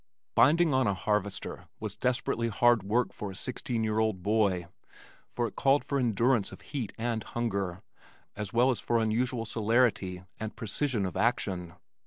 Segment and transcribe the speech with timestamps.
[0.33, 4.65] Binding on a harvester was desperately hard work for a sixteen year old boy
[5.29, 7.83] for it called for endurance of heat and hunger
[8.35, 11.75] as well as for unusual celerity and precision of action.